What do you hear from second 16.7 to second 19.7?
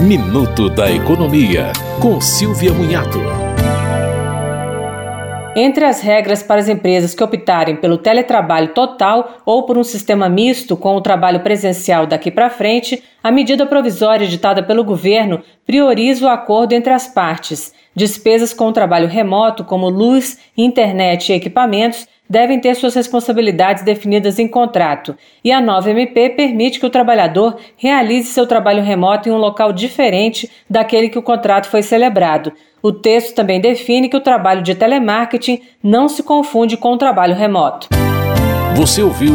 entre as partes. Despesas com o trabalho remoto,